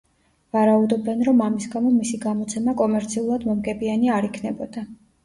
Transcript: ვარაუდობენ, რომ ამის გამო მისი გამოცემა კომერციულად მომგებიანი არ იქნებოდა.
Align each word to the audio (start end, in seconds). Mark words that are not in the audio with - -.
ვარაუდობენ, 0.55 1.19
რომ 1.27 1.43
ამის 1.47 1.67
გამო 1.73 1.91
მისი 1.97 2.19
გამოცემა 2.23 2.73
კომერციულად 2.79 3.47
მომგებიანი 3.51 4.11
არ 4.15 4.29
იქნებოდა. 4.31 4.85